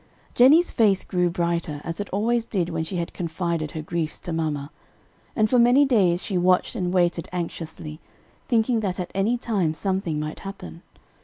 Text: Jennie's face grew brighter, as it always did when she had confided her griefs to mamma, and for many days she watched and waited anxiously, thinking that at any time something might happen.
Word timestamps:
Jennie's 0.33 0.71
face 0.71 1.03
grew 1.03 1.29
brighter, 1.29 1.79
as 1.83 1.99
it 1.99 2.09
always 2.09 2.43
did 2.43 2.69
when 2.69 2.83
she 2.83 2.95
had 2.95 3.13
confided 3.13 3.69
her 3.69 3.83
griefs 3.83 4.19
to 4.21 4.33
mamma, 4.33 4.71
and 5.35 5.47
for 5.47 5.59
many 5.59 5.85
days 5.85 6.23
she 6.23 6.39
watched 6.39 6.73
and 6.73 6.91
waited 6.91 7.29
anxiously, 7.31 7.99
thinking 8.47 8.79
that 8.79 8.99
at 8.99 9.11
any 9.13 9.37
time 9.37 9.75
something 9.75 10.19
might 10.19 10.39
happen. 10.39 10.81